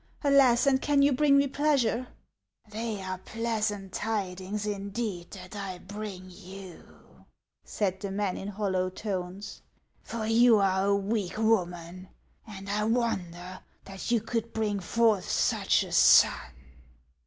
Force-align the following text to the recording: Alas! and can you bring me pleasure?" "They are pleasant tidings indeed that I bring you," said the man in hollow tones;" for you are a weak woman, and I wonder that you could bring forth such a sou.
Alas! 0.23 0.65
and 0.65 0.81
can 0.81 1.03
you 1.03 1.13
bring 1.13 1.37
me 1.37 1.45
pleasure?" 1.47 2.07
"They 2.71 3.03
are 3.03 3.19
pleasant 3.19 3.93
tidings 3.93 4.65
indeed 4.65 5.29
that 5.29 5.55
I 5.55 5.77
bring 5.77 6.27
you," 6.31 7.25
said 7.63 7.99
the 7.99 8.09
man 8.09 8.35
in 8.35 8.47
hollow 8.47 8.89
tones;" 8.89 9.61
for 10.01 10.25
you 10.25 10.57
are 10.57 10.85
a 10.87 10.95
weak 10.95 11.37
woman, 11.37 12.09
and 12.47 12.67
I 12.67 12.83
wonder 12.85 13.59
that 13.85 14.09
you 14.09 14.19
could 14.21 14.53
bring 14.53 14.79
forth 14.79 15.29
such 15.29 15.83
a 15.83 15.91
sou. 15.91 16.29